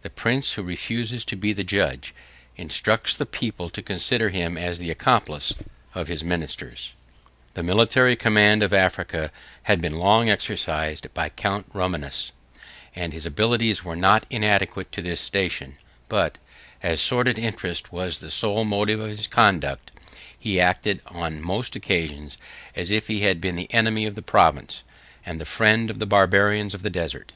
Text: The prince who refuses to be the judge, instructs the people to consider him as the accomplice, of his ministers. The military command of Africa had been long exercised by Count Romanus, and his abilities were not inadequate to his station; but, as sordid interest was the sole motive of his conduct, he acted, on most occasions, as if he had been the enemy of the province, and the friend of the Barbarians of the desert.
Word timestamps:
The 0.00 0.10
prince 0.10 0.54
who 0.54 0.62
refuses 0.64 1.24
to 1.26 1.36
be 1.36 1.52
the 1.52 1.62
judge, 1.62 2.12
instructs 2.56 3.16
the 3.16 3.24
people 3.24 3.70
to 3.70 3.80
consider 3.80 4.30
him 4.30 4.58
as 4.58 4.78
the 4.80 4.90
accomplice, 4.90 5.54
of 5.94 6.08
his 6.08 6.24
ministers. 6.24 6.94
The 7.54 7.62
military 7.62 8.16
command 8.16 8.64
of 8.64 8.74
Africa 8.74 9.30
had 9.62 9.80
been 9.80 10.00
long 10.00 10.28
exercised 10.28 11.14
by 11.14 11.28
Count 11.28 11.66
Romanus, 11.72 12.32
and 12.96 13.12
his 13.12 13.24
abilities 13.24 13.84
were 13.84 13.94
not 13.94 14.26
inadequate 14.30 14.90
to 14.90 15.02
his 15.02 15.20
station; 15.20 15.76
but, 16.08 16.38
as 16.82 17.00
sordid 17.00 17.38
interest 17.38 17.92
was 17.92 18.18
the 18.18 18.32
sole 18.32 18.64
motive 18.64 18.98
of 18.98 19.10
his 19.10 19.28
conduct, 19.28 19.92
he 20.36 20.60
acted, 20.60 21.00
on 21.06 21.40
most 21.40 21.76
occasions, 21.76 22.36
as 22.74 22.90
if 22.90 23.06
he 23.06 23.20
had 23.20 23.40
been 23.40 23.54
the 23.54 23.72
enemy 23.72 24.06
of 24.06 24.16
the 24.16 24.22
province, 24.22 24.82
and 25.24 25.40
the 25.40 25.44
friend 25.44 25.88
of 25.88 26.00
the 26.00 26.04
Barbarians 26.06 26.74
of 26.74 26.82
the 26.82 26.90
desert. 26.90 27.34